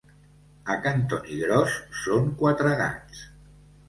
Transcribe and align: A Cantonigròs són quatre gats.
A 0.75 0.77
Cantonigròs 0.85 1.75
són 2.05 2.31
quatre 2.39 2.73
gats. 2.81 3.21